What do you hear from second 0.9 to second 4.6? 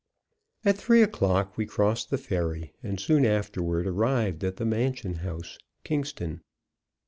o'clock we crossed the ferry, and soon afterward arrived at